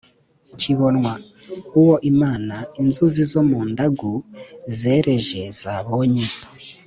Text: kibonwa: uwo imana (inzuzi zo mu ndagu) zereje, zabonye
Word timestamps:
kibonwa: 0.59 1.13
uwo 1.79 1.95
imana 2.11 2.55
(inzuzi 2.81 3.21
zo 3.31 3.41
mu 3.49 3.59
ndagu) 3.71 4.11
zereje, 4.79 5.41
zabonye 5.59 6.25